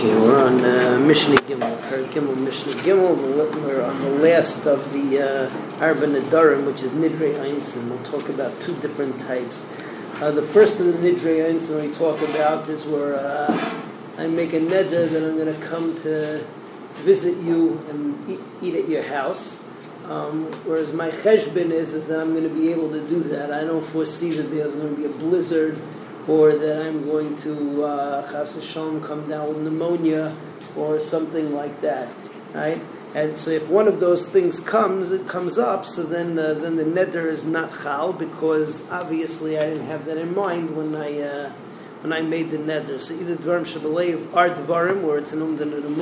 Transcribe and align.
Okay, 0.00 0.18
we're 0.18 0.42
on 0.42 0.64
uh, 0.64 0.98
Mishnah 0.98 1.36
Gimel, 1.36 1.76
Perek 1.76 2.06
Gimel, 2.06 2.34
Mishnah 2.34 2.72
Gimel. 2.84 3.18
We're 3.62 3.82
on 3.82 3.98
the 3.98 4.08
last 4.12 4.64
of 4.64 4.90
the 4.94 5.20
uh, 5.20 5.84
Arba 5.84 6.06
which 6.62 6.82
is 6.82 6.92
Nidrei 6.92 7.36
Onsin. 7.36 7.86
We'll 7.90 8.02
talk 8.04 8.30
about 8.30 8.58
two 8.62 8.74
different 8.76 9.20
types. 9.20 9.66
Uh, 10.14 10.30
the 10.30 10.40
first 10.40 10.80
of 10.80 10.86
the 10.86 10.92
Nidrei 10.94 11.52
Onsin 11.52 11.86
we 11.86 11.94
talk 11.96 12.18
about 12.30 12.66
is 12.70 12.86
where 12.86 13.16
uh, 13.16 13.82
I 14.16 14.26
make 14.26 14.54
a 14.54 14.60
neder 14.60 15.06
that 15.06 15.22
I'm 15.22 15.36
going 15.36 15.54
to 15.54 15.66
come 15.66 15.94
to 16.00 16.46
visit 17.04 17.36
you 17.36 17.78
and 17.90 18.30
eat, 18.30 18.40
eat 18.62 18.76
at 18.76 18.88
your 18.88 19.02
house. 19.02 19.60
Um, 20.06 20.46
whereas 20.64 20.94
my 20.94 21.10
cheshbon 21.10 21.72
is, 21.72 21.92
is 21.92 22.06
that 22.06 22.20
I'm 22.20 22.32
going 22.32 22.48
to 22.48 22.54
be 22.54 22.72
able 22.72 22.90
to 22.90 23.06
do 23.06 23.22
that. 23.24 23.52
I 23.52 23.64
don't 23.64 23.84
foresee 23.84 24.32
that 24.32 24.44
there's 24.44 24.72
going 24.72 24.96
to 24.96 24.96
be 24.96 25.04
a 25.04 25.10
blizzard 25.10 25.78
or 26.28 26.52
that 26.52 26.86
I'm 26.86 27.04
going 27.04 27.36
to 27.38 27.84
uh, 27.84 28.46
come 29.06 29.28
down 29.28 29.48
with 29.48 29.58
pneumonia 29.58 30.36
or 30.76 31.00
something 31.00 31.54
like 31.54 31.80
that, 31.80 32.08
right? 32.54 32.80
And 33.14 33.36
so 33.36 33.50
if 33.50 33.68
one 33.68 33.88
of 33.88 33.98
those 33.98 34.28
things 34.28 34.60
comes, 34.60 35.10
it 35.10 35.26
comes 35.26 35.58
up, 35.58 35.84
so 35.84 36.04
then 36.04 36.38
uh, 36.38 36.54
then 36.54 36.76
the 36.76 36.84
neder 36.84 37.26
is 37.26 37.44
not 37.44 37.72
chal 37.82 38.12
because 38.12 38.88
obviously 38.88 39.58
I 39.58 39.62
didn't 39.62 39.86
have 39.86 40.04
that 40.04 40.16
in 40.16 40.32
mind 40.32 40.76
when 40.76 40.94
I 40.94 41.18
uh, 41.18 41.52
when 42.02 42.12
I 42.12 42.20
made 42.20 42.52
the 42.52 42.58
neder. 42.58 43.00
So 43.00 43.14
either 43.14 43.34
dvarim 43.34 43.66
shabalev 43.66 44.32
are 44.32 44.50
dvarim 44.50 45.02
where 45.02 45.18
it's 45.18 45.32
an 45.32 45.40
umdan 45.40 45.74
and 45.74 45.96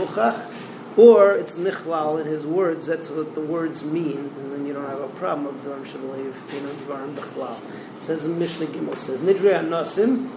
or 0.98 1.32
it's 1.32 1.56
nichlal 1.56 2.20
in 2.20 2.26
his 2.26 2.44
words. 2.44 2.86
That's 2.86 3.08
what 3.08 3.34
the 3.36 3.40
words 3.40 3.84
mean, 3.84 4.32
and 4.36 4.52
then 4.52 4.66
you 4.66 4.72
don't 4.74 4.88
have 4.88 5.00
a 5.00 5.08
problem 5.10 5.46
of 5.46 5.54
dvarim 5.62 5.86
shabalev, 5.86 6.34
you 6.52 6.60
know, 6.60 6.72
dvarim 6.84 7.14
bechlal. 7.14 7.60
Says 8.00 8.24
in 8.24 8.36
Mishnah 8.38 8.66
Gimel 8.66 8.98
says 8.98 9.20
Nidrei 9.20 9.62
Anasim 9.62 10.28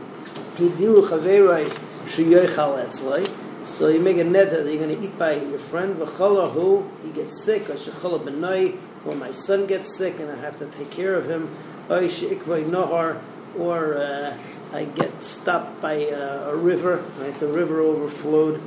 Hidiru 0.56 1.10
Chaverai 1.10 1.68
Sheyoichal 2.06 2.88
Etzlai. 2.88 3.28
So 3.66 3.88
you 3.88 4.00
make 4.00 4.18
a 4.18 4.24
neder 4.24 4.64
that 4.64 4.72
you're 4.72 4.86
going 4.86 4.96
to 4.96 5.04
eat 5.04 5.18
by 5.18 5.34
your 5.36 5.60
friend. 5.60 5.96
V'chala 5.96 6.52
who 6.52 6.88
he 7.04 7.12
gets 7.12 7.44
sick, 7.44 7.68
or 7.70 7.74
shechala 7.74 8.24
benai, 8.24 8.80
or 9.06 9.16
my 9.16 9.32
son 9.32 9.66
gets 9.66 9.98
sick 9.98 10.20
and 10.20 10.30
I 10.30 10.36
have 10.36 10.60
to 10.60 10.68
take 10.68 10.92
care 10.92 11.16
of 11.16 11.28
him. 11.28 11.50
Oy 11.90 12.08
sheikvay 12.08 12.70
nohar, 12.70 13.20
or 13.58 13.98
uh, 13.98 14.38
I 14.72 14.86
get 14.86 15.24
stopped 15.24 15.82
by 15.82 16.06
uh, 16.06 16.52
a 16.52 16.56
river. 16.56 17.04
Right, 17.20 17.40
the 17.40 17.48
river 17.48 17.80
overflowed. 17.80 18.62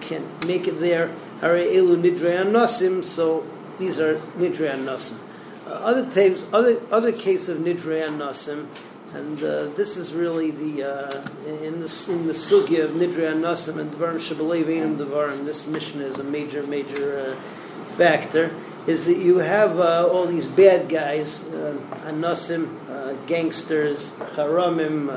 Can't 0.00 0.46
make 0.46 0.66
it 0.68 0.80
there. 0.80 1.10
Hare 1.44 1.58
elu 1.58 2.00
nidrei. 2.00 3.04
So 3.04 3.44
these 3.78 3.98
are 3.98 4.14
nidrei 4.38 4.74
anasim. 4.74 5.18
Uh, 5.66 5.72
other 5.72 6.10
times, 6.10 6.42
other 6.54 6.80
other 6.90 7.12
case 7.12 7.50
of 7.50 7.58
nidrei 7.58 8.08
anasim, 8.08 8.66
and 9.12 9.44
uh, 9.44 9.64
this 9.76 9.98
is 9.98 10.14
really 10.14 10.52
the 10.52 10.82
uh, 10.82 11.26
in 11.62 11.80
the 11.80 12.06
in 12.08 12.26
the 12.26 12.32
sugya 12.32 12.84
of 12.84 12.92
nidrei 12.92 13.30
anasim 13.30 13.78
and 13.78 13.92
dvarim 13.92 14.20
shabalev 14.20 14.96
dvarim. 14.96 15.44
This 15.44 15.66
Mishnah 15.66 16.04
is 16.04 16.18
a 16.18 16.24
major 16.24 16.62
major 16.62 17.36
uh, 17.36 17.92
factor. 17.96 18.50
Is 18.86 19.04
that 19.04 19.18
you 19.18 19.36
have 19.36 19.78
uh, 19.78 20.08
all 20.10 20.24
these 20.24 20.46
bad 20.46 20.88
guys, 20.88 21.44
uh, 21.48 21.76
anasim, 22.04 23.26
gangsters, 23.26 24.12
haramim, 24.34 25.08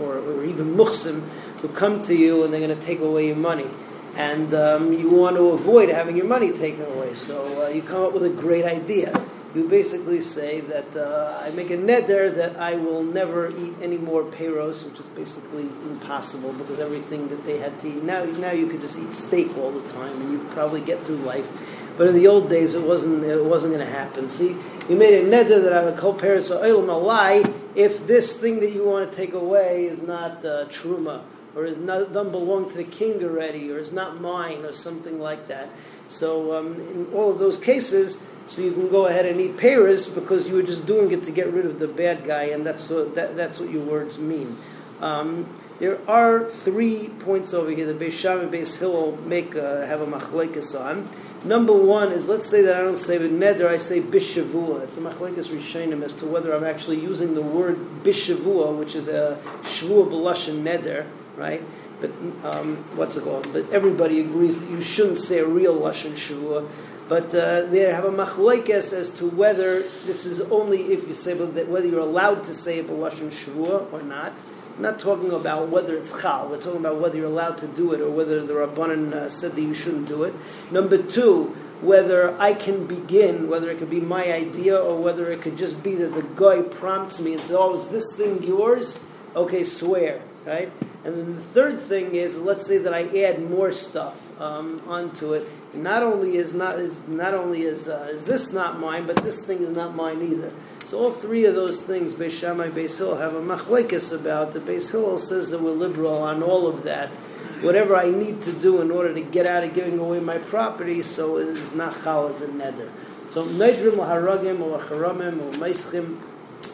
or, 0.00 0.18
or 0.18 0.44
even 0.44 0.74
muhsim, 0.74 1.22
who 1.60 1.68
come 1.68 2.02
to 2.02 2.16
you 2.16 2.42
and 2.42 2.52
they're 2.52 2.60
going 2.60 2.76
to 2.76 2.84
take 2.84 2.98
away 2.98 3.28
your 3.28 3.36
money 3.36 3.66
and 4.16 4.52
um, 4.54 4.92
you 4.92 5.08
want 5.08 5.36
to 5.36 5.50
avoid 5.50 5.88
having 5.88 6.16
your 6.16 6.26
money 6.26 6.52
taken 6.52 6.82
away. 6.82 7.14
So 7.14 7.64
uh, 7.64 7.68
you 7.68 7.82
come 7.82 8.02
up 8.02 8.12
with 8.12 8.24
a 8.24 8.30
great 8.30 8.64
idea 8.64 9.12
you 9.56 9.66
basically 9.66 10.20
say 10.20 10.60
that 10.60 10.94
uh, 10.94 11.40
I 11.42 11.48
make 11.50 11.70
a 11.70 11.78
neder 11.78 12.34
that 12.34 12.56
I 12.58 12.74
will 12.74 13.02
never 13.02 13.48
eat 13.58 13.72
any 13.80 13.96
more 13.96 14.22
payros, 14.22 14.84
which 14.84 15.00
is 15.00 15.06
basically 15.16 15.62
impossible 15.62 16.52
because 16.52 16.78
everything 16.78 17.26
that 17.28 17.42
they 17.46 17.56
had 17.56 17.78
to 17.78 17.88
eat 17.88 18.02
now 18.02 18.22
now 18.24 18.50
you 18.50 18.66
could 18.66 18.82
just 18.82 18.98
eat 18.98 19.14
steak 19.14 19.56
all 19.56 19.70
the 19.70 19.88
time 19.88 20.20
and 20.20 20.32
you 20.32 20.38
probably 20.50 20.82
get 20.82 21.02
through 21.04 21.16
life. 21.16 21.48
But 21.96 22.08
in 22.08 22.14
the 22.14 22.26
old 22.26 22.50
days, 22.50 22.74
it 22.74 22.82
wasn't 22.82 23.24
it 23.24 23.42
wasn't 23.42 23.72
going 23.72 23.86
to 23.86 23.90
happen. 23.90 24.28
See, 24.28 24.54
you 24.90 24.96
made 24.96 25.14
a 25.14 25.24
neder 25.24 25.62
that 25.62 25.72
I 25.72 25.86
would 25.86 25.96
call 25.96 26.12
oilam 26.12 26.90
a 26.90 26.98
lie 26.98 27.42
if 27.74 28.06
this 28.06 28.34
thing 28.34 28.60
that 28.60 28.72
you 28.72 28.84
want 28.84 29.10
to 29.10 29.16
take 29.16 29.32
away 29.32 29.86
is 29.86 30.02
not 30.02 30.44
uh, 30.44 30.66
truma 30.66 31.22
or 31.56 31.64
is 31.64 31.78
not, 31.78 32.12
doesn't 32.12 32.30
belong 32.30 32.70
to 32.70 32.76
the 32.76 32.84
king 32.84 33.24
already 33.24 33.72
or 33.72 33.78
is 33.78 33.90
not 33.90 34.20
mine 34.20 34.64
or 34.64 34.72
something 34.72 35.18
like 35.18 35.48
that. 35.48 35.70
So 36.08 36.54
um, 36.54 36.74
in 36.74 37.06
all 37.14 37.30
of 37.30 37.38
those 37.38 37.56
cases, 37.56 38.22
so 38.46 38.62
you 38.62 38.72
can 38.72 38.88
go 38.88 39.06
ahead 39.06 39.26
and 39.26 39.40
eat 39.40 39.56
payros 39.56 40.14
because 40.14 40.46
you 40.46 40.54
were 40.54 40.62
just 40.62 40.86
doing 40.86 41.10
it 41.10 41.24
to 41.24 41.32
get 41.32 41.52
rid 41.52 41.66
of 41.66 41.80
the 41.80 41.88
bad 41.88 42.24
guy, 42.24 42.44
and 42.44 42.64
that's 42.64 42.88
what, 42.88 43.16
that, 43.16 43.36
that's 43.36 43.58
what 43.58 43.70
your 43.70 43.82
words 43.82 44.18
mean. 44.18 44.56
Um, 45.00 45.48
there 45.78 45.98
are 46.08 46.48
three 46.48 47.08
points 47.08 47.52
over 47.52 47.70
here. 47.70 47.86
that 47.86 47.98
Beis 47.98 48.40
and 48.40 48.52
Beis 48.52 48.78
Hillel 48.78 49.16
make 49.26 49.56
uh, 49.56 49.84
have 49.86 50.00
a 50.00 50.06
machlekes 50.06 50.78
on. 50.78 51.08
Number 51.44 51.72
one 51.72 52.12
is 52.12 52.28
let's 52.28 52.48
say 52.48 52.62
that 52.62 52.76
I 52.76 52.80
don't 52.80 52.96
say 52.96 53.18
neder, 53.18 53.66
I 53.66 53.78
say 53.78 54.00
bishavua. 54.00 54.82
It's 54.82 54.96
a 54.96 55.00
machlekes 55.00 55.48
rishonim 55.48 56.02
as 56.02 56.14
to 56.14 56.26
whether 56.26 56.54
I'm 56.54 56.64
actually 56.64 57.00
using 57.00 57.34
the 57.34 57.42
word 57.42 57.78
bishavua, 58.02 58.76
which 58.76 58.94
is 58.94 59.06
a 59.08 59.38
shvua 59.62 60.10
b'lashon 60.10 60.62
neder, 60.62 61.06
right? 61.36 61.62
But 62.00 62.10
um, 62.44 62.76
what's 62.96 63.16
it 63.16 63.24
called? 63.24 63.52
But 63.52 63.70
everybody 63.70 64.20
agrees 64.20 64.60
that 64.60 64.70
you 64.70 64.82
shouldn't 64.82 65.18
say 65.18 65.38
a 65.38 65.46
real 65.46 65.78
lashon 65.78 66.12
shvua. 66.12 66.68
But 67.08 67.34
uh, 67.34 67.66
they 67.66 67.80
have 67.80 68.04
a 68.04 68.10
machlokes 68.10 68.92
as 68.92 69.10
to 69.14 69.26
whether 69.26 69.82
this 70.06 70.26
is 70.26 70.40
only 70.40 70.92
if 70.92 71.06
you 71.06 71.14
say 71.14 71.34
whether 71.34 71.86
you're 71.86 72.00
allowed 72.00 72.44
to 72.44 72.54
say 72.54 72.80
a 72.80 72.84
lashon 72.84 73.30
shvua 73.30 73.92
or 73.92 74.02
not. 74.02 74.32
I'm 74.76 74.82
not 74.82 74.98
talking 74.98 75.30
about 75.30 75.70
whether 75.70 75.96
it's 75.96 76.10
chal. 76.20 76.50
We're 76.50 76.60
talking 76.60 76.80
about 76.80 77.00
whether 77.00 77.16
you're 77.16 77.26
allowed 77.26 77.56
to 77.58 77.66
do 77.66 77.92
it 77.92 78.00
or 78.02 78.10
whether 78.10 78.44
the 78.44 78.52
rabbanon 78.52 79.12
uh, 79.12 79.30
said 79.30 79.56
that 79.56 79.62
you 79.62 79.72
shouldn't 79.72 80.06
do 80.06 80.24
it. 80.24 80.34
Number 80.70 81.02
two, 81.02 81.56
whether 81.80 82.38
I 82.38 82.52
can 82.52 82.86
begin, 82.86 83.48
whether 83.48 83.70
it 83.70 83.78
could 83.78 83.88
be 83.88 84.00
my 84.00 84.30
idea 84.30 84.76
or 84.76 85.00
whether 85.00 85.30
it 85.30 85.40
could 85.40 85.56
just 85.56 85.82
be 85.82 85.94
that 85.94 86.14
the 86.14 86.22
guy 86.22 86.60
prompts 86.60 87.20
me 87.20 87.34
and 87.34 87.42
says, 87.42 87.56
"Oh, 87.58 87.76
is 87.76 87.88
this 87.88 88.12
thing 88.16 88.42
yours?" 88.42 89.00
Okay, 89.34 89.64
swear, 89.64 90.20
right? 90.44 90.70
And 91.06 91.16
then 91.16 91.36
the 91.36 91.42
third 91.42 91.80
thing 91.82 92.16
is, 92.16 92.36
let's 92.36 92.66
say 92.66 92.78
that 92.78 92.92
I 92.92 93.02
add 93.22 93.48
more 93.48 93.70
stuff 93.70 94.16
um, 94.40 94.82
onto 94.88 95.34
it. 95.34 95.48
Not 95.72 96.02
only 96.02 96.36
is 96.36 96.52
not 96.52 96.80
is 96.80 96.98
not 97.06 97.32
only 97.32 97.62
is 97.62 97.86
uh, 97.86 98.08
is 98.10 98.26
this 98.26 98.52
not 98.52 98.80
mine, 98.80 99.06
but 99.06 99.14
this 99.22 99.44
thing 99.44 99.62
is 99.62 99.68
not 99.68 99.94
mine 99.94 100.20
either. 100.20 100.52
So 100.86 100.98
all 100.98 101.12
three 101.12 101.44
of 101.44 101.54
those 101.54 101.80
things, 101.80 102.12
Beis 102.12 102.32
Shammai, 102.32 102.70
Beis 102.70 102.98
Hillel, 102.98 103.18
have 103.18 103.36
a 103.36 103.40
machlekes 103.40 104.12
about. 104.12 104.52
The 104.52 104.58
Beis 104.58 104.90
Hillel 104.90 105.18
says 105.18 105.50
that 105.50 105.62
we're 105.62 105.70
liberal 105.70 106.24
on 106.24 106.42
all 106.42 106.66
of 106.66 106.82
that. 106.82 107.14
Whatever 107.62 107.94
I 107.94 108.10
need 108.10 108.42
to 108.42 108.52
do 108.52 108.80
in 108.80 108.90
order 108.90 109.14
to 109.14 109.20
get 109.20 109.46
out 109.46 109.62
of 109.62 109.74
giving 109.74 110.00
away 110.00 110.18
my 110.18 110.38
property, 110.38 111.02
so 111.02 111.36
it 111.38 111.56
is 111.56 111.72
not 111.72 112.02
chal 112.02 112.26
as 112.26 112.42
a 112.42 112.48
neder. 112.48 112.90
So 113.30 113.46
nedrim 113.46 113.98
haragim 113.98 114.60
or 114.60 114.80
charamim 114.80 115.40
or 115.40 115.52
meischim, 115.52 116.20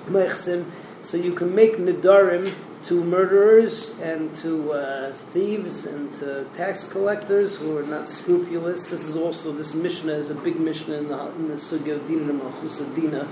meichsim. 0.06 0.70
So 1.02 1.18
you 1.18 1.34
can 1.34 1.54
make 1.54 1.76
nedarim 1.76 2.54
to 2.84 3.04
murderers 3.04 3.98
and 4.00 4.34
to 4.36 4.72
uh, 4.72 5.12
thieves 5.12 5.86
and 5.86 6.12
to 6.18 6.44
tax 6.54 6.88
collectors 6.88 7.56
who 7.56 7.76
are 7.78 7.82
not 7.84 8.08
scrupulous. 8.08 8.86
This 8.86 9.04
is 9.04 9.16
also 9.16 9.52
this 9.52 9.74
Mishnah 9.74 10.12
is 10.12 10.30
a 10.30 10.34
big 10.34 10.58
Mishnah 10.58 10.96
in 10.96 11.08
the 11.08 11.26
in 11.32 11.48
the 11.48 11.54
Sugya 11.54 11.96
of 11.96 12.94
Dina 12.94 13.28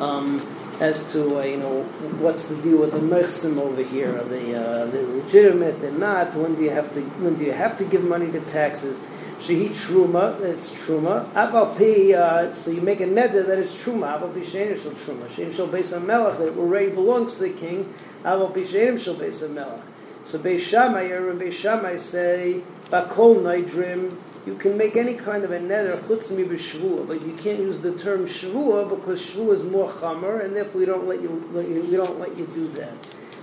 um, 0.00 0.40
as 0.80 1.10
to 1.12 1.40
uh, 1.40 1.42
you 1.42 1.56
know 1.56 1.82
what's 2.20 2.46
the 2.46 2.56
deal 2.62 2.78
with 2.78 2.92
the 2.92 3.00
merchsim 3.00 3.58
over 3.58 3.82
here? 3.82 4.16
Are 4.16 4.24
they 4.24 4.54
uh, 4.54 4.86
they 4.86 5.04
legitimate? 5.04 5.80
They're 5.80 5.90
not. 5.92 6.34
When 6.34 6.54
do 6.54 6.62
you 6.62 6.70
have 6.70 6.92
to 6.94 7.02
when 7.22 7.36
do 7.36 7.44
you 7.44 7.52
have 7.52 7.78
to 7.78 7.84
give 7.84 8.02
money 8.02 8.30
to 8.32 8.40
taxes? 8.40 8.98
Shehi 9.40 9.70
truma, 9.70 10.40
it's 10.40 10.70
truma. 10.70 11.30
Aval 11.32 11.76
pi, 11.76 12.14
uh, 12.14 12.54
so 12.54 12.70
you 12.70 12.80
make 12.80 13.00
a 13.00 13.06
neder 13.06 13.46
that 13.46 13.58
it's 13.58 13.74
truma. 13.74 14.18
Aval 14.18 14.34
pi 14.34 14.40
shein 14.40 14.80
shel 14.80 14.92
truma. 14.92 15.28
Shein 15.28 15.54
shel 15.54 15.68
beis 15.68 15.92
melech 16.04 16.38
that 16.38 16.56
already 16.58 16.90
belongs 16.90 17.36
to 17.36 17.42
the 17.44 17.50
king. 17.50 17.92
Aval 18.24 18.52
pi 18.52 18.60
shein 18.60 19.00
shel 19.00 19.14
beis 19.14 19.48
melech. 19.50 19.80
So 20.28 20.38
Beis 20.38 20.60
Shammai 20.60 21.04
and 21.04 21.40
Beis 21.40 21.54
Shammai 21.54 21.96
say 21.96 22.62
bakol 22.90 23.40
naidrim. 23.40 24.14
You 24.44 24.56
can 24.56 24.76
make 24.76 24.94
any 24.94 25.14
kind 25.14 25.42
of 25.42 25.52
a 25.52 25.58
neder 25.58 25.98
chutz 26.02 26.30
mi 26.30 26.44
but 26.44 27.22
you 27.22 27.32
can't 27.38 27.58
use 27.58 27.78
the 27.78 27.96
term 27.96 28.26
shvua 28.26 28.90
because 28.90 29.22
shvua 29.22 29.54
is 29.54 29.62
more 29.62 29.90
chamer, 29.90 30.44
and 30.44 30.54
therefore 30.54 30.80
we 30.80 30.84
don't 30.84 31.08
let 31.08 31.22
you, 31.22 31.48
let 31.54 31.66
you 31.66 31.80
we 31.80 31.96
don't 31.96 32.18
let 32.18 32.36
you 32.36 32.46
do 32.48 32.68
that. 32.72 32.92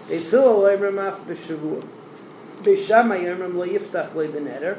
Beis 0.07 0.29
Hillel 0.29 0.61
oimrim 0.61 0.99
af 0.99 1.25
b'shvua. 1.25 1.83
Beis 2.61 2.85
Shammai 2.85 3.23
oimrim 3.23 3.55
lo 3.55 3.65
yiftach 3.65 4.13
lo 4.13 4.27
b'neder. 4.27 4.77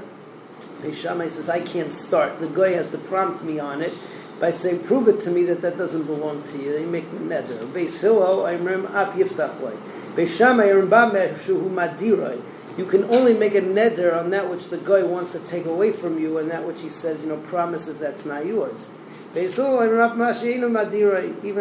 Beis 0.83 0.95
Shammai 0.95 1.29
says, 1.29 1.49
I 1.49 1.61
can't 1.61 1.93
start. 1.93 2.41
The 2.41 2.49
guy 2.49 2.73
has 2.73 2.91
to 2.91 2.99
prompt 2.99 3.43
me 3.43 3.59
on 3.59 3.83
it 3.83 3.95
by 4.41 4.51
saying, 4.51 4.85
prove 4.85 5.09
it 5.09 5.23
to 5.23 5.31
me 5.31 5.43
that 5.45 5.63
that 5.63 5.79
doesn't 5.79 6.05
belong 6.05 6.43
to 6.45 6.59
you. 6.63 6.73
They 6.73 6.85
make 6.85 7.11
the 7.11 7.19
neder. 7.19 7.67
Beis 7.73 8.01
Hillel, 8.01 8.41
Imrim, 8.45 8.85
Ap 8.95 9.15
Yiftach 9.15 9.61
Loi. 9.61 9.75
Beis 10.15 10.37
Shammai, 10.37 10.69
Irim 10.69 10.91
Shuhu 10.91 11.71
Madiroi. 11.71 12.43
You 12.77 12.85
can 12.85 13.05
only 13.05 13.33
make 13.33 13.55
a 13.55 13.63
neder 13.63 14.15
on 14.15 14.29
that 14.31 14.51
which 14.51 14.69
the 14.69 14.77
guy 14.77 15.03
wants 15.03 15.33
to 15.33 15.39
take 15.41 15.65
away 15.65 15.93
from 15.93 16.19
you 16.21 16.37
and 16.37 16.51
that 16.51 16.67
which 16.67 16.83
he 16.83 16.91
says, 16.91 17.23
you 17.23 17.31
know, 17.31 17.39
promises 17.39 17.97
that's 17.97 18.27
not 18.27 18.45
yours. 18.45 18.91
Even 19.35 19.59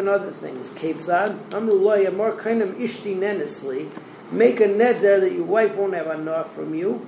other 0.07 0.31
things. 0.31 0.69
Ketzad, 0.71 1.53
Amru 1.53 1.74
Loi, 1.74 2.09
more 2.12 2.36
kind 2.36 2.62
of 2.62 2.69
ishti 2.71 3.15
nenesli. 3.18 3.89
Make 4.31 4.59
a 4.59 4.68
neder 4.68 5.21
that 5.21 5.31
your 5.31 5.45
wife 5.45 5.75
won't 5.75 5.94
have 5.94 6.07
enough 6.07 6.53
from 6.53 6.75
you 6.75 7.07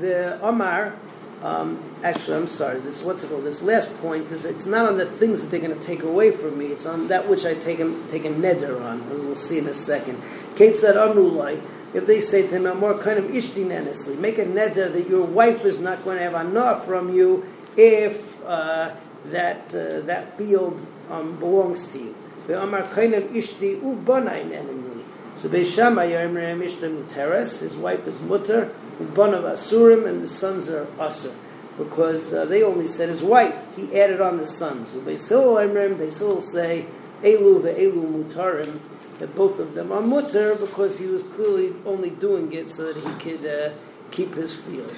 the 0.00 0.40
Omar, 0.40 0.94
um, 1.42 1.82
actually, 2.02 2.36
I'm 2.36 2.46
sorry. 2.46 2.80
This 2.80 3.02
what's 3.02 3.24
it 3.24 3.28
called? 3.28 3.44
This 3.44 3.62
last 3.62 3.94
point 3.98 4.30
is 4.32 4.44
it's 4.44 4.66
not 4.66 4.86
on 4.86 4.96
the 4.96 5.06
things 5.06 5.42
that 5.42 5.50
they're 5.50 5.60
going 5.60 5.78
to 5.78 5.84
take 5.84 6.02
away 6.02 6.30
from 6.30 6.58
me. 6.58 6.66
It's 6.66 6.86
on 6.86 7.08
that 7.08 7.28
which 7.28 7.44
I 7.44 7.54
take 7.54 7.78
a, 7.78 7.94
take 8.08 8.24
a 8.24 8.30
neder 8.30 8.80
on, 8.80 9.02
as 9.12 9.20
we'll 9.20 9.36
see 9.36 9.58
in 9.58 9.66
a 9.66 9.74
second. 9.74 10.22
Ketzad, 10.54 10.94
"Amrulai." 10.94 11.60
If 11.94 12.06
they 12.06 12.20
say 12.20 12.42
to 12.42 12.48
him, 12.48 12.78
"More 12.78 12.98
kind 12.98 13.18
of 13.18 13.34
ishtinanishly," 13.34 14.16
make 14.16 14.38
a 14.38 14.44
neder 14.44 14.92
that 14.92 15.08
your 15.08 15.24
wife 15.24 15.64
is 15.64 15.78
not 15.78 16.04
going 16.04 16.16
to 16.18 16.22
have 16.24 16.46
enough 16.46 16.86
from 16.86 17.14
you 17.14 17.44
if 17.76 18.18
uh, 18.46 18.94
that 19.26 19.74
uh, 19.74 20.00
that 20.00 20.36
field 20.38 20.80
um, 21.10 21.36
belongs 21.38 21.86
to 21.88 21.98
you. 21.98 22.14
The 22.46 22.62
Amar 22.62 22.82
kind 22.94 23.14
of 23.14 23.24
ishti 23.24 23.80
ubanayin 23.80 24.95
so 25.38 25.50
Beis 25.50 25.74
Shammai 25.74 26.12
Yomrim 26.12 26.64
Ishtam 26.64 27.06
Teres, 27.12 27.60
his 27.60 27.76
wife 27.76 28.06
is 28.06 28.18
Mutter, 28.20 28.74
Ubanav 28.98 29.42
Asurim, 29.42 30.06
and 30.06 30.22
the 30.22 30.28
sons 30.28 30.70
are 30.70 30.86
Asur. 30.98 31.34
Because 31.76 32.32
uh, 32.32 32.46
they 32.46 32.62
only 32.62 32.88
said 32.88 33.10
his 33.10 33.22
wife, 33.22 33.54
he 33.76 34.00
added 34.00 34.22
on 34.22 34.38
the 34.38 34.46
sons. 34.46 34.92
So 34.92 35.00
Beis 35.00 35.28
Hillel 35.28 35.56
Yomrim, 35.56 35.96
Beis 35.96 36.18
Hillel 36.18 36.40
say, 36.40 36.86
Elu 37.22 37.60
ve'elu 37.60 38.24
mutarim, 38.24 38.80
that 39.18 39.34
both 39.36 39.58
of 39.58 39.74
them 39.74 39.92
are 39.92 40.00
mutter 40.00 40.54
because 40.54 40.98
he 40.98 41.06
was 41.06 41.22
clearly 41.22 41.74
only 41.84 42.10
doing 42.10 42.52
it 42.54 42.70
so 42.70 42.90
that 42.90 42.96
he 42.96 43.30
could 43.30 43.46
uh, 43.46 43.72
keep 44.10 44.34
his 44.34 44.54
field. 44.54 44.94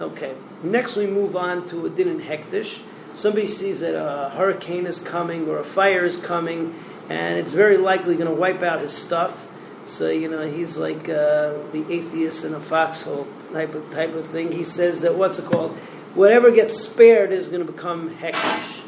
Okay, 0.00 0.34
next 0.62 0.96
we 0.96 1.06
move 1.06 1.36
on 1.36 1.66
to 1.66 1.84
a 1.84 1.90
din 1.90 2.08
in 2.08 2.20
hektish. 2.20 2.80
Somebody 3.14 3.46
sees 3.46 3.80
that 3.80 3.94
a 3.94 4.30
hurricane 4.30 4.86
is 4.86 5.00
coming 5.00 5.48
or 5.48 5.58
a 5.58 5.64
fire 5.64 6.06
is 6.06 6.16
coming, 6.16 6.74
and 7.10 7.38
it's 7.38 7.52
very 7.52 7.76
likely 7.76 8.14
going 8.14 8.28
to 8.28 8.34
wipe 8.34 8.62
out 8.62 8.80
his 8.80 8.94
stuff 8.94 9.48
so 9.84 10.08
you 10.08 10.28
know 10.28 10.48
he's 10.48 10.76
like 10.76 11.08
uh, 11.08 11.54
the 11.72 11.84
atheist 11.88 12.44
in 12.44 12.54
a 12.54 12.60
foxhole 12.60 13.26
type 13.52 13.74
of 13.74 13.90
type 13.90 14.14
of 14.14 14.26
thing. 14.26 14.52
He 14.52 14.64
says 14.64 15.00
that 15.02 15.14
what's 15.16 15.38
it 15.38 15.46
called? 15.46 15.76
Whatever 16.14 16.50
gets 16.50 16.80
spared 16.80 17.32
is 17.32 17.48
going 17.48 17.64
to 17.64 17.72
become 17.72 18.14
hektish. 18.16 18.80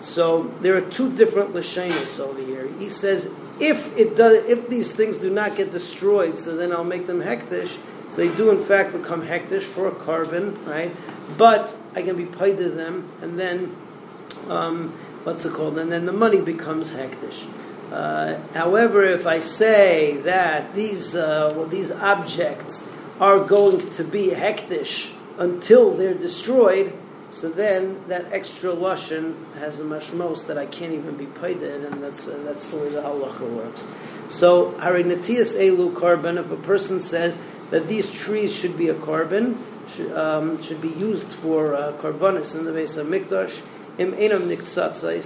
So 0.00 0.54
there 0.60 0.76
are 0.76 0.82
two 0.82 1.14
different 1.14 1.52
lashonis 1.52 2.18
over 2.18 2.40
here. 2.40 2.68
He 2.78 2.88
says 2.88 3.30
if 3.60 3.96
it 3.96 4.16
does, 4.16 4.44
if 4.44 4.68
these 4.68 4.92
things 4.94 5.18
do 5.18 5.30
not 5.30 5.56
get 5.56 5.72
destroyed, 5.72 6.38
so 6.38 6.56
then 6.56 6.72
I'll 6.72 6.84
make 6.84 7.06
them 7.06 7.20
hektish. 7.20 7.78
So 8.08 8.16
they 8.16 8.34
do 8.34 8.50
in 8.50 8.64
fact 8.64 8.92
become 8.92 9.26
hektish 9.26 9.62
for 9.62 9.86
a 9.86 9.92
korban, 9.92 10.66
right? 10.66 10.90
But 11.36 11.76
I 11.94 12.02
can 12.02 12.16
be 12.16 12.24
paid 12.24 12.58
to 12.58 12.68
them, 12.70 13.08
and 13.20 13.38
then 13.38 13.76
um, 14.48 14.90
what's 15.24 15.44
it 15.44 15.52
called? 15.52 15.78
And 15.78 15.92
then 15.92 16.06
the 16.06 16.12
money 16.12 16.40
becomes 16.40 16.92
hektish. 16.92 17.46
Uh, 17.90 18.38
however, 18.52 19.04
if 19.04 19.26
I 19.26 19.40
say 19.40 20.18
that 20.18 20.74
these 20.74 21.14
uh, 21.14 21.52
well, 21.56 21.66
these 21.66 21.90
objects 21.90 22.86
are 23.18 23.40
going 23.40 23.90
to 23.92 24.04
be 24.04 24.28
hektish 24.28 25.10
until 25.38 25.96
they're 25.96 26.14
destroyed, 26.14 26.96
so 27.30 27.48
then 27.48 28.02
that 28.08 28.32
extra 28.32 28.70
lushan 28.70 29.34
has 29.54 29.80
a 29.80 29.84
mashmos 29.84 30.46
that 30.46 30.56
I 30.56 30.66
can't 30.66 30.92
even 30.92 31.16
be 31.16 31.26
paid 31.26 31.62
in, 31.62 31.84
and 31.84 32.02
that's 32.02 32.28
uh, 32.28 32.40
that's 32.44 32.66
the 32.68 32.76
way 32.76 32.90
the 32.90 33.02
halacha 33.02 33.48
works. 33.50 33.86
So 34.28 34.72
harinatias 34.72 35.56
elu 35.56 35.92
korban. 35.92 36.38
If 36.38 36.50
a 36.50 36.56
person 36.56 37.00
says 37.00 37.36
that 37.70 37.88
these 37.88 38.10
trees 38.10 38.54
should 38.54 38.78
be 38.78 38.88
a 38.88 38.94
korban, 38.94 39.58
should, 39.88 40.12
um, 40.12 40.62
should 40.62 40.80
be 40.80 40.88
used 40.88 41.28
for 41.28 41.74
uh, 41.74 41.92
korbanis 41.92 42.56
in 42.56 42.64
the 42.64 42.72
Beis 42.72 42.96
Hamikdash. 42.96 43.62
Im 43.98 44.12
enam 44.12 44.50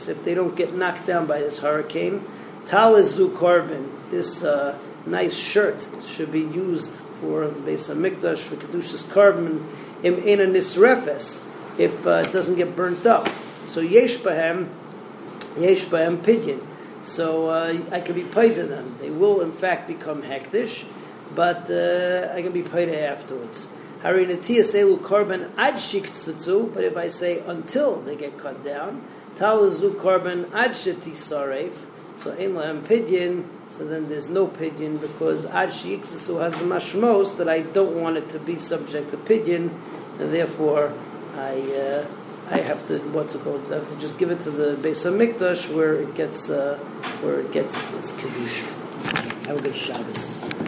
if 0.08 0.24
they 0.24 0.34
don't 0.34 0.56
get 0.56 0.74
knocked 0.74 1.06
down 1.06 1.26
by 1.26 1.38
this 1.38 1.58
hurricane. 1.58 2.24
Talizu 2.66 3.30
korban, 3.36 3.88
this 4.10 4.42
uh, 4.42 4.78
nice 5.06 5.36
shirt, 5.36 5.86
should 6.06 6.32
be 6.32 6.40
used 6.40 6.90
for 7.20 7.48
Beis 7.48 7.94
Mikdash, 7.94 8.38
for 8.38 8.56
kedushas 8.56 9.04
korban 9.04 9.66
im 10.02 10.26
ena 10.26 10.46
nisrefes 10.46 11.42
if 11.78 12.06
uh, 12.06 12.22
it 12.26 12.32
doesn't 12.32 12.56
get 12.56 12.74
burnt 12.76 13.04
up. 13.06 13.28
So 13.66 13.80
yesh 13.80 14.18
bahem, 14.18 14.68
yesh 15.58 15.84
bahem 15.86 16.18
pidyon. 16.18 16.64
So 17.02 17.48
uh, 17.48 17.78
I 17.90 18.00
can 18.00 18.14
be 18.14 18.24
paid 18.24 18.54
to 18.54 18.64
them. 18.64 18.96
They 19.00 19.10
will 19.10 19.40
in 19.40 19.52
fact 19.52 19.88
become 19.88 20.22
hektish, 20.22 20.84
but 21.34 21.70
uh, 21.70 22.32
I 22.34 22.42
can 22.42 22.52
be 22.52 22.62
paid 22.62 22.88
afterwards. 22.88 23.68
Harinatiyas 24.02 24.74
elu 24.74 24.98
korban 24.98 25.50
ad 25.56 26.74
but 26.74 26.84
if 26.84 26.96
I 26.96 27.08
say 27.08 27.40
until 27.46 28.00
they 28.00 28.16
get 28.16 28.38
cut 28.38 28.64
down, 28.64 29.02
talazu 29.36 29.94
korban 29.94 30.50
ad 30.52 30.72
sareif. 30.72 31.72
So 32.16 32.30
ein 32.32 32.54
lahem 32.54 32.82
pidyon, 32.86 33.44
so 33.70 33.84
then 33.86 34.08
there's 34.08 34.28
no 34.28 34.46
pidyon 34.46 35.00
because 35.00 35.46
ad 35.46 35.70
sheiksasu 35.70 36.40
has 36.40 36.54
the 36.54 36.64
mashmos 36.64 37.36
that 37.38 37.48
I 37.48 37.60
don't 37.60 38.00
want 38.00 38.16
it 38.16 38.28
to 38.30 38.38
be 38.38 38.58
subject 38.58 39.10
to 39.10 39.16
pidyon, 39.16 39.70
and 40.18 40.32
therefore 40.32 40.92
I 41.36 41.60
uh, 41.60 42.06
I 42.50 42.58
have 42.58 42.86
to 42.88 42.98
what's 43.10 43.34
it 43.34 43.42
called? 43.42 43.70
I 43.72 43.76
have 43.76 43.88
to 43.90 43.96
just 43.96 44.16
give 44.18 44.30
it 44.30 44.40
to 44.40 44.50
the 44.50 44.76
Beis 44.76 45.04
Hamikdash 45.04 45.74
where 45.74 45.94
it 45.94 46.14
gets 46.14 46.50
uh, 46.50 46.78
where 47.20 47.40
it 47.40 47.52
gets 47.52 47.74
its 47.94 48.12
kedusha. 48.12 49.46
Have 49.46 49.58
a 49.58 49.62
good 49.62 49.76
Shabbos. 49.76 50.64